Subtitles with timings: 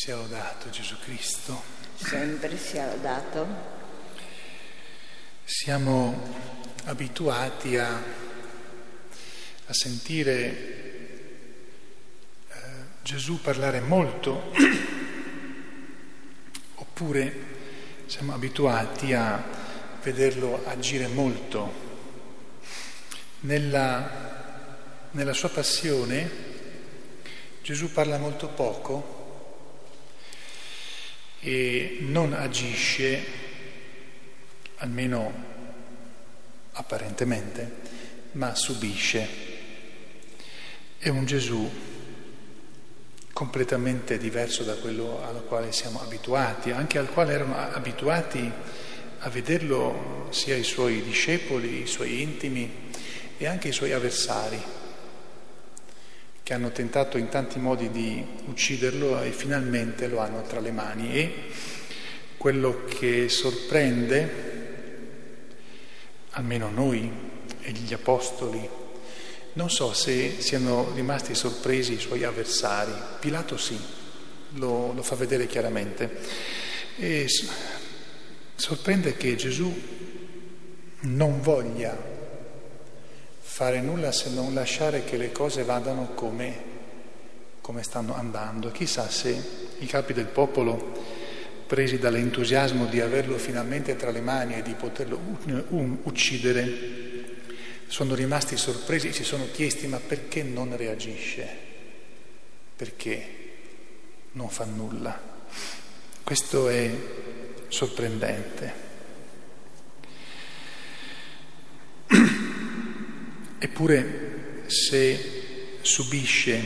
[0.00, 1.60] Sia lodato Gesù Cristo.
[1.96, 3.46] Sempre sia lodato.
[5.44, 6.36] Siamo
[6.84, 8.00] abituati a,
[9.66, 10.36] a sentire
[12.48, 12.56] eh,
[13.02, 14.52] Gesù parlare molto,
[16.76, 17.40] oppure
[18.06, 19.42] siamo abituati a
[20.00, 21.72] vederlo agire molto.
[23.40, 26.30] Nella, nella sua passione
[27.62, 29.17] Gesù parla molto poco
[31.40, 33.24] e non agisce,
[34.76, 35.32] almeno
[36.72, 37.76] apparentemente,
[38.32, 39.46] ma subisce.
[40.98, 41.70] È un Gesù
[43.32, 48.50] completamente diverso da quello al quale siamo abituati, anche al quale erano abituati
[49.20, 52.90] a vederlo sia i suoi discepoli, i suoi intimi
[53.36, 54.60] e anche i suoi avversari
[56.48, 61.14] che hanno tentato in tanti modi di ucciderlo e finalmente lo hanno tra le mani.
[61.14, 61.34] E
[62.38, 64.30] quello che sorprende,
[66.30, 67.12] almeno noi
[67.60, 68.66] e gli apostoli,
[69.52, 73.78] non so se siano rimasti sorpresi i suoi avversari, Pilato sì,
[74.54, 76.18] lo, lo fa vedere chiaramente.
[76.96, 77.26] E
[78.54, 79.70] sorprende che Gesù
[81.00, 82.16] non voglia
[83.58, 86.62] fare nulla se non lasciare che le cose vadano come,
[87.60, 88.70] come stanno andando.
[88.70, 90.94] Chissà se i capi del popolo,
[91.66, 95.18] presi dall'entusiasmo di averlo finalmente tra le mani e di poterlo
[96.04, 96.70] uccidere,
[97.88, 101.48] sono rimasti sorpresi e si sono chiesti ma perché non reagisce?
[102.76, 103.26] Perché
[104.34, 105.20] non fa nulla?
[106.22, 106.94] Questo è
[107.66, 108.87] sorprendente.
[113.58, 116.64] Eppure se subisce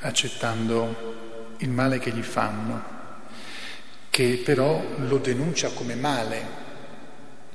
[0.00, 2.82] accettando il male che gli fanno,
[4.10, 6.64] che però lo denuncia come male,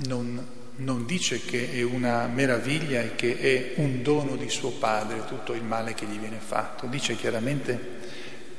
[0.08, 0.46] non,
[0.78, 5.54] non dice che è una meraviglia e che è un dono di suo padre tutto
[5.54, 8.00] il male che gli viene fatto, dice chiaramente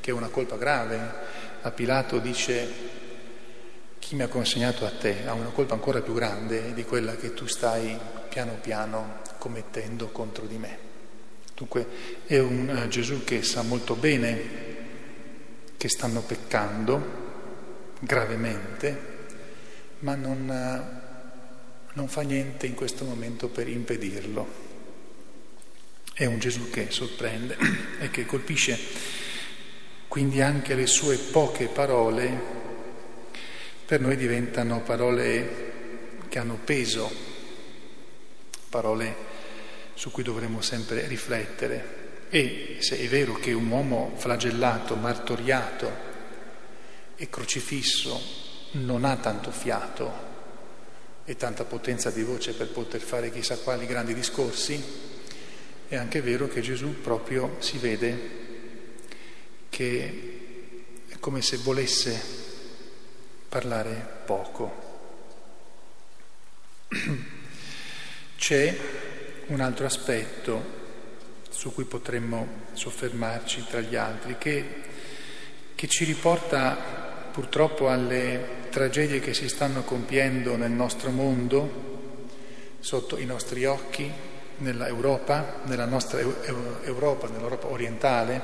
[0.00, 1.41] che è una colpa grave.
[1.62, 3.00] A Pilato dice
[4.02, 7.34] chi mi ha consegnato a te ha una colpa ancora più grande di quella che
[7.34, 7.96] tu stai
[8.28, 10.76] piano piano commettendo contro di me.
[11.54, 11.86] Dunque
[12.26, 14.41] è un uh, Gesù che sa molto bene
[15.76, 17.20] che stanno peccando
[18.00, 19.00] gravemente,
[20.00, 24.70] ma non, uh, non fa niente in questo momento per impedirlo.
[26.12, 27.56] È un Gesù che sorprende
[28.00, 28.76] e che colpisce
[30.08, 32.61] quindi anche le sue poche parole
[33.87, 35.70] per noi diventano parole
[36.28, 37.10] che hanno peso,
[38.69, 39.15] parole
[39.94, 42.00] su cui dovremmo sempre riflettere.
[42.31, 46.10] E se è vero che un uomo flagellato, martoriato
[47.16, 48.19] e crocifisso
[48.72, 50.31] non ha tanto fiato
[51.25, 54.82] e tanta potenza di voce per poter fare chissà quali grandi discorsi,
[55.88, 58.41] è anche vero che Gesù proprio si vede
[59.69, 60.41] che
[61.06, 62.41] è come se volesse
[63.52, 64.72] parlare poco.
[68.38, 68.78] C'è
[69.48, 70.80] un altro aspetto
[71.50, 74.64] su cui potremmo soffermarci tra gli altri, che,
[75.74, 82.30] che ci riporta purtroppo alle tragedie che si stanno compiendo nel nostro mondo,
[82.80, 84.10] sotto i nostri occhi,
[84.58, 88.41] nella Europa, nella nostra Europa, nell'Europa orientale,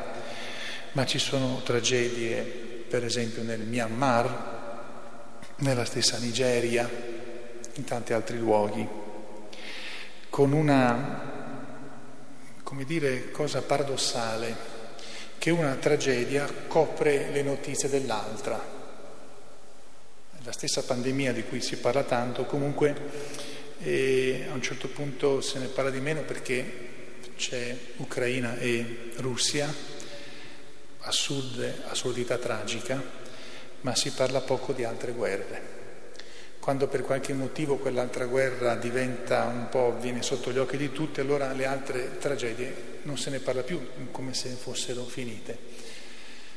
[0.93, 4.58] ma ci sono tragedie per esempio nel Myanmar,
[5.59, 6.89] nella stessa Nigeria,
[7.75, 9.07] in tanti altri luoghi
[10.39, 11.83] con una,
[12.63, 14.77] come dire, cosa paradossale,
[15.37, 18.77] che una tragedia copre le notizie dell'altra.
[20.45, 22.95] La stessa pandemia di cui si parla tanto, comunque
[23.81, 26.87] eh, a un certo punto se ne parla di meno perché
[27.37, 29.75] c'è Ucraina e Russia,
[31.01, 33.03] a sud assurdità tragica,
[33.83, 35.77] ma si parla poco di altre guerre
[36.69, 41.19] quando per qualche motivo quell'altra guerra diventa un po', viene sotto gli occhi di tutti,
[41.19, 45.57] allora le altre tragedie non se ne parla più, come se fossero finite.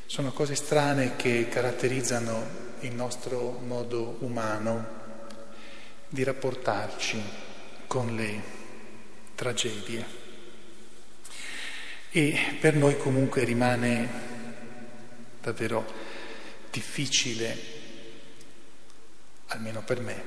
[0.06, 2.46] Sono cose strane che caratterizzano
[2.82, 4.86] il nostro modo umano
[6.10, 7.24] di rapportarci
[7.88, 8.42] con le
[9.34, 10.06] tragedie.
[12.10, 14.10] E per noi comunque rimane
[15.42, 16.11] davvero
[16.72, 17.80] difficile
[19.52, 20.24] almeno per me,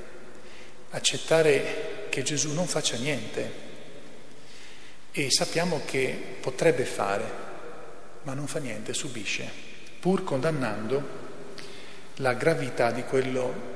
[0.91, 3.63] accettare che Gesù non faccia niente
[5.11, 7.43] e sappiamo che potrebbe fare,
[8.23, 9.49] ma non fa niente, subisce,
[9.99, 11.23] pur condannando
[12.17, 13.73] la gravità di quello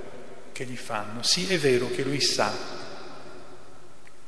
[0.53, 1.23] che gli fanno.
[1.23, 2.53] Sì, è vero che lui sa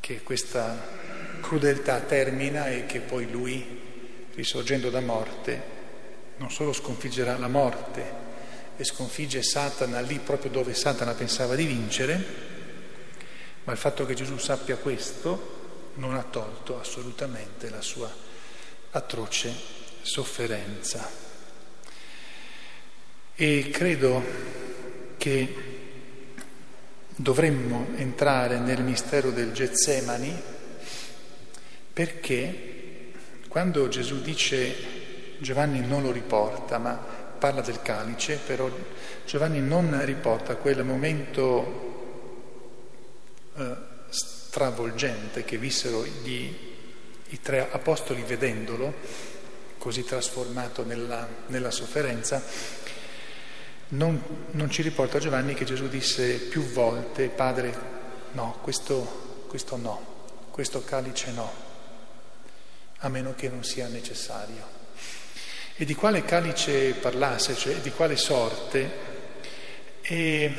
[0.00, 0.98] che questa
[1.40, 3.80] crudeltà termina e che poi lui,
[4.34, 5.78] risorgendo da morte,
[6.38, 8.28] non solo sconfiggerà la morte
[8.80, 12.24] e sconfigge Satana lì proprio dove Satana pensava di vincere,
[13.64, 18.10] ma il fatto che Gesù sappia questo non ha tolto assolutamente la sua
[18.92, 19.52] atroce
[20.00, 21.10] sofferenza.
[23.34, 24.24] E credo
[25.18, 25.54] che
[27.16, 30.42] dovremmo entrare nel mistero del Getsemani
[31.92, 33.12] perché
[33.46, 38.70] quando Gesù dice Giovanni non lo riporta, ma parla del calice, però
[39.24, 41.88] Giovanni non riporta quel momento
[43.56, 43.76] eh,
[44.10, 46.54] stravolgente che vissero gli,
[47.28, 48.92] i tre apostoli vedendolo,
[49.78, 52.42] così trasformato nella, nella sofferenza,
[53.88, 57.74] non, non, ci riporta Giovanni che Gesù disse più volte, Padre,
[58.32, 61.50] no, questo, questo no, questo calice no,
[62.98, 64.79] a meno che non sia necessario.
[65.80, 68.90] E di quale calice parlasse, cioè di quale sorte?
[70.02, 70.52] E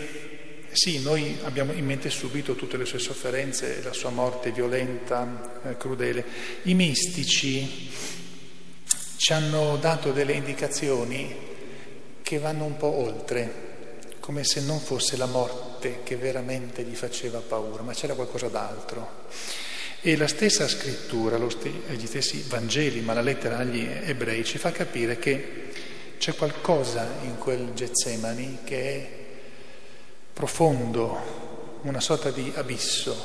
[0.71, 5.77] sì, noi abbiamo in mente subito tutte le sue sofferenze, la sua morte violenta, eh,
[5.77, 6.25] crudele.
[6.63, 7.91] I mistici
[9.18, 11.35] ci hanno dato delle indicazioni
[12.24, 17.41] che vanno un po' oltre, come se non fosse la morte che veramente gli faceva
[17.41, 19.27] paura, ma c'era qualcosa d'altro.
[20.03, 25.19] E la stessa scrittura, gli stessi Vangeli, ma la lettera agli ebrei ci fa capire
[25.19, 25.69] che
[26.18, 29.09] c'è qualcosa in quel Getsemani che è
[30.33, 33.15] profondo, una sorta di abisso,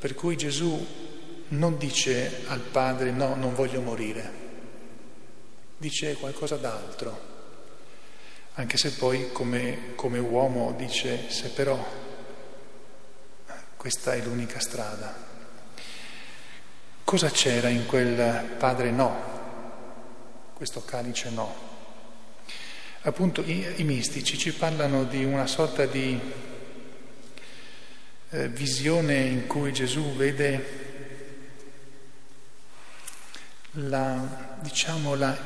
[0.00, 0.84] per cui Gesù
[1.48, 4.30] non dice al Padre no, non voglio morire,
[5.76, 7.20] dice qualcosa d'altro,
[8.54, 11.78] anche se poi come, come uomo dice se però
[13.76, 15.35] questa è l'unica strada.
[17.06, 20.50] Cosa c'era in quel padre no?
[20.54, 21.54] Questo calice no.
[23.02, 26.20] Appunto i, i mistici ci parlano di una sorta di
[28.30, 30.66] eh, visione in cui Gesù vede
[33.70, 35.38] la, diciamo, la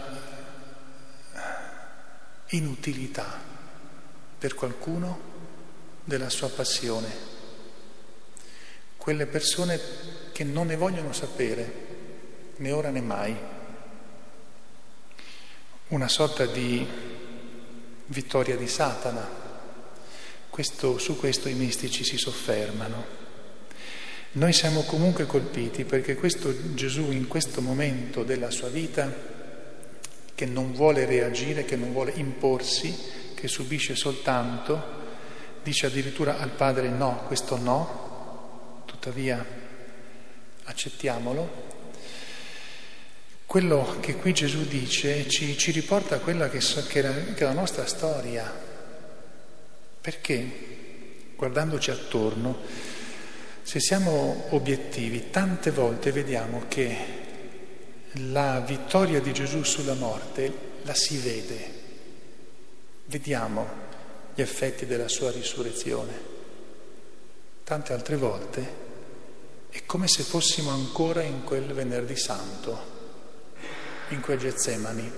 [2.48, 3.38] inutilità
[4.38, 5.20] per qualcuno
[6.04, 7.28] della sua passione.
[8.96, 11.72] Quelle persone che non ne vogliono sapere,
[12.56, 13.36] né ora né mai.
[15.88, 16.86] Una sorta di
[18.06, 19.28] vittoria di Satana.
[20.48, 23.04] Questo, su questo i mistici si soffermano.
[24.32, 29.12] Noi siamo comunque colpiti perché questo Gesù in questo momento della sua vita,
[30.34, 32.96] che non vuole reagire, che non vuole imporsi,
[33.34, 34.82] che subisce soltanto,
[35.62, 39.59] dice addirittura al Padre no, questo no, tuttavia
[40.70, 41.68] accettiamolo.
[43.44, 47.44] Quello che qui Gesù dice ci, ci riporta a quella che, che, la, che è
[47.44, 48.68] la nostra storia.
[50.00, 52.58] Perché, guardandoci attorno,
[53.62, 57.18] se siamo obiettivi, tante volte vediamo che
[58.30, 61.78] la vittoria di Gesù sulla morte la si vede,
[63.06, 63.88] vediamo
[64.34, 66.28] gli effetti della sua risurrezione.
[67.64, 68.88] Tante altre volte
[69.70, 72.98] è come se fossimo ancora in quel venerdì santo,
[74.08, 75.10] in quel Getsemani,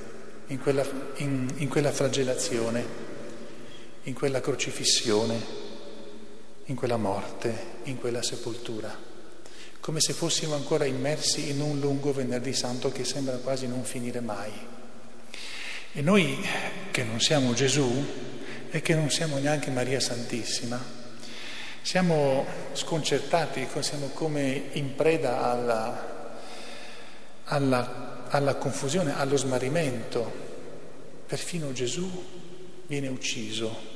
[0.49, 2.87] in quella, in, in quella flagellazione,
[4.03, 5.41] in quella crocifissione,
[6.67, 8.95] in quella morte, in quella sepoltura,
[9.81, 14.21] come se fossimo ancora immersi in un lungo venerdì santo che sembra quasi non finire
[14.21, 14.53] mai.
[15.95, 16.39] E noi
[16.91, 17.91] che non siamo Gesù
[18.71, 21.02] e che non siamo neanche Maria Santissima,
[21.83, 26.39] siamo sconcertati, siamo come in preda alla,
[27.45, 30.51] alla, alla confusione, allo smarrimento.
[31.27, 32.09] Perfino Gesù
[32.87, 33.91] viene ucciso.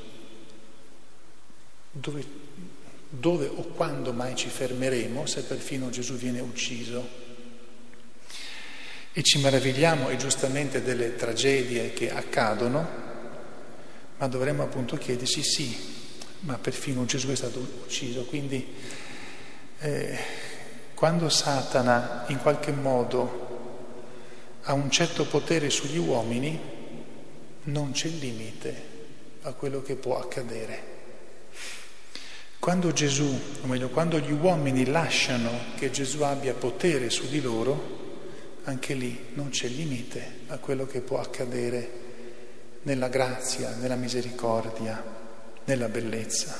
[1.92, 2.24] Dove,
[3.08, 7.24] dove o quando mai ci fermeremo se perfino Gesù viene ucciso?
[9.12, 13.04] E ci meravigliamo e giustamente delle tragedie che accadono,
[14.18, 15.95] ma dovremmo appunto chiederci sì,
[16.40, 18.24] ma perfino Gesù è stato ucciso.
[18.24, 18.74] Quindi
[19.80, 20.18] eh,
[20.94, 23.44] quando Satana in qualche modo
[24.62, 26.58] ha un certo potere sugli uomini,
[27.64, 28.94] non c'è limite
[29.42, 30.94] a quello che può accadere.
[32.58, 37.94] Quando Gesù, o meglio, quando gli uomini lasciano che Gesù abbia potere su di loro,
[38.64, 41.90] anche lì non c'è limite a quello che può accadere
[42.82, 45.00] nella grazia, nella misericordia,
[45.66, 46.58] nella bellezza.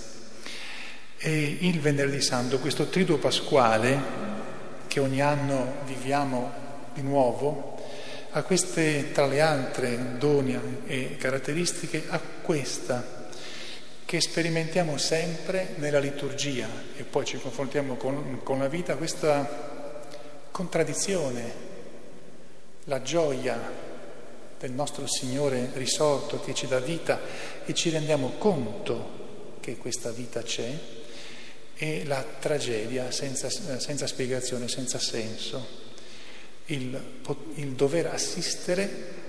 [1.18, 4.24] E il venerdì santo, questo triduo pasquale
[4.86, 6.52] che ogni anno viviamo
[6.94, 7.74] di nuovo,
[8.30, 13.24] ha queste, tra le altre doni e caratteristiche, ha questa
[14.04, 20.04] che sperimentiamo sempre nella liturgia e poi ci confrontiamo con, con la vita, questa
[20.50, 21.64] contraddizione,
[22.84, 23.85] la gioia
[24.58, 27.20] del nostro Signore risorto che ci dà vita
[27.64, 30.78] e ci rendiamo conto che questa vita c'è
[31.74, 35.84] e la tragedia senza, senza spiegazione, senza senso
[36.66, 37.00] il,
[37.54, 39.24] il dover assistere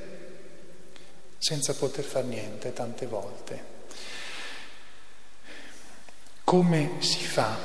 [1.38, 3.76] senza poter fare niente tante volte.
[6.44, 7.58] Come si fa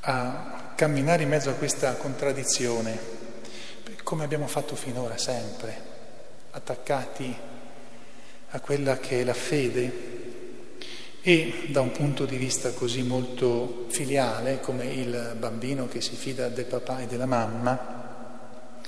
[0.00, 3.13] a camminare in mezzo a questa contraddizione?
[4.04, 5.74] Come abbiamo fatto finora sempre,
[6.50, 7.34] attaccati
[8.50, 10.12] a quella che è la fede
[11.22, 16.50] e da un punto di vista così molto filiale come il bambino che si fida
[16.50, 18.82] del papà e della mamma,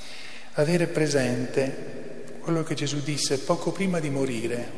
[0.53, 4.73] avere presente quello che Gesù disse poco prima di morire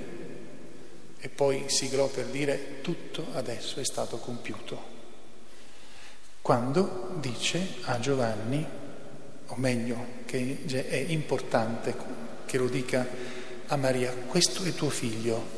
[1.18, 4.96] e poi siglò per dire tutto adesso è stato compiuto.
[6.40, 8.64] Quando dice a Giovanni,
[9.46, 11.96] o meglio che è importante
[12.44, 13.06] che lo dica
[13.66, 15.56] a Maria, questo è tuo figlio,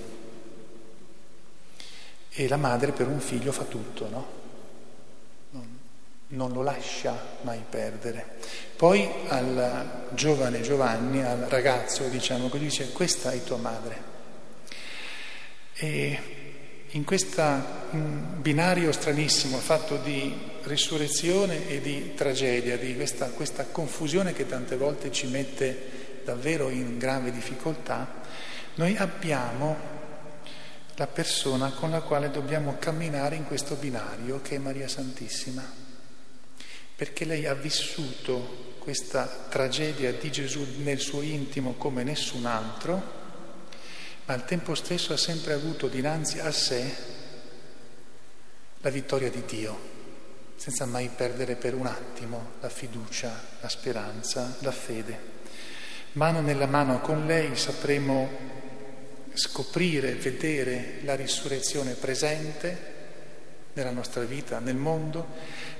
[2.30, 4.38] e la madre per un figlio fa tutto, no?
[6.28, 8.36] Non, lo lascia mai perdere.
[8.76, 14.02] Poi al giovane Giovanni, al ragazzo, diciamo così, dice questa è tua madre.
[15.74, 16.18] E
[16.90, 17.42] in questo
[17.90, 25.10] binario stranissimo fatto di risurrezione e di tragedia, di questa, questa confusione che tante volte
[25.10, 28.22] ci mette davvero in grave difficoltà,
[28.74, 29.98] noi abbiamo
[30.94, 35.64] la persona con la quale dobbiamo camminare in questo binario che è Maria Santissima,
[36.94, 43.18] perché lei ha vissuto questa tragedia di Gesù nel suo intimo come nessun altro,
[44.26, 46.94] ma al tempo stesso ha sempre avuto dinanzi a sé
[48.80, 49.78] la vittoria di Dio,
[50.60, 55.18] senza mai perdere per un attimo la fiducia, la speranza, la fede.
[56.12, 58.28] Mano nella mano con lei sapremo
[59.32, 62.78] scoprire, vedere la risurrezione presente
[63.72, 65.28] nella nostra vita, nel mondo,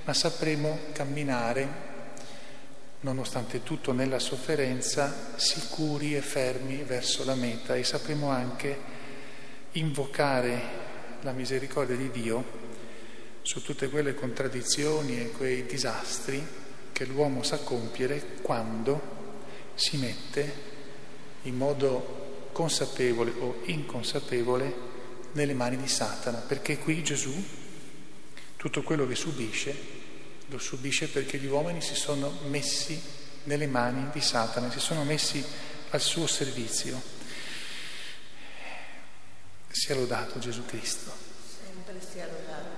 [0.03, 1.67] ma sapremo camminare,
[3.01, 8.79] nonostante tutto, nella sofferenza, sicuri e fermi verso la meta e sapremo anche
[9.73, 10.59] invocare
[11.21, 12.70] la misericordia di Dio
[13.41, 16.45] su tutte quelle contraddizioni e quei disastri
[16.91, 19.19] che l'uomo sa compiere quando
[19.75, 20.69] si mette
[21.43, 24.89] in modo consapevole o inconsapevole
[25.33, 27.33] nelle mani di Satana, perché qui Gesù
[28.57, 29.99] tutto quello che subisce
[30.51, 33.01] lo subisce perché gli uomini si sono messi
[33.43, 35.43] nelle mani di Satana, si sono messi
[35.91, 37.01] al suo servizio.
[39.69, 41.11] Sia lodato Gesù Cristo.
[41.63, 42.70] Sempre sia lodato.